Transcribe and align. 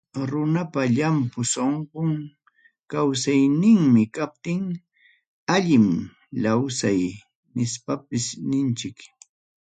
Runapa 0.29 0.81
llanpu 0.95 1.39
sunqu 1.53 1.99
kawsaynin 2.91 3.83
kaptin, 4.15 4.63
allin 5.55 5.87
lawsay 6.41 7.01
nispapas 7.55 8.25
ninchik. 8.49 8.97